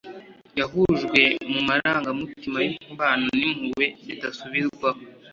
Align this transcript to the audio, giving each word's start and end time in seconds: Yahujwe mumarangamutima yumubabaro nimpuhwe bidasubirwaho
Yahujwe 0.59 1.21
mumarangamutima 1.51 2.57
yumubabaro 2.67 3.25
nimpuhwe 3.39 3.85
bidasubirwaho 4.07 5.01